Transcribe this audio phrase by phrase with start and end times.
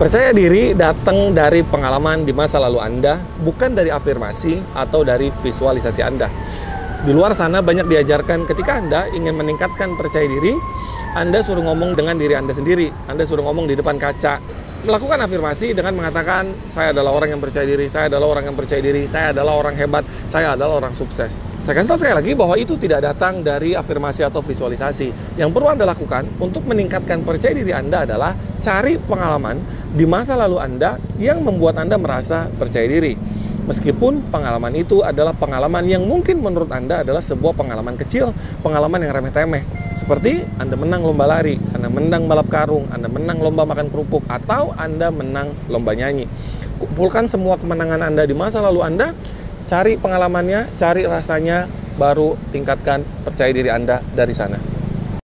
[0.00, 6.00] Percaya diri datang dari pengalaman di masa lalu Anda, bukan dari afirmasi atau dari visualisasi
[6.00, 6.24] Anda.
[7.04, 10.56] Di luar sana banyak diajarkan ketika Anda ingin meningkatkan percaya diri,
[11.12, 12.88] Anda suruh ngomong dengan diri Anda sendiri.
[13.12, 14.40] Anda suruh ngomong di depan kaca.
[14.88, 18.80] Melakukan afirmasi dengan mengatakan, saya adalah orang yang percaya diri, saya adalah orang yang percaya
[18.80, 21.49] diri, saya adalah orang hebat, saya adalah orang sukses.
[21.60, 25.36] Saya kasih tahu sekali lagi bahwa itu tidak datang dari afirmasi atau visualisasi.
[25.36, 28.32] Yang perlu Anda lakukan untuk meningkatkan percaya diri Anda adalah
[28.64, 29.60] cari pengalaman
[29.92, 33.12] di masa lalu Anda yang membuat Anda merasa percaya diri.
[33.68, 38.32] Meskipun pengalaman itu adalah pengalaman yang mungkin menurut Anda adalah sebuah pengalaman kecil,
[38.64, 39.60] pengalaman yang remeh-temeh.
[39.92, 44.72] Seperti Anda menang lomba lari, Anda menang balap karung, Anda menang lomba makan kerupuk, atau
[44.80, 46.24] Anda menang lomba nyanyi.
[46.80, 49.12] Kumpulkan semua kemenangan Anda di masa lalu Anda,
[49.70, 54.69] cari pengalamannya, cari rasanya, baru tingkatkan percaya diri Anda dari sana.